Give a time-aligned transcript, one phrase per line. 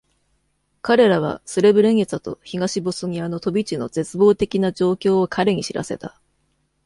[0.81, 6.19] 彼らはスレブレニツァと東ボスニアの飛び地の絶望的な状況を彼に知らせた。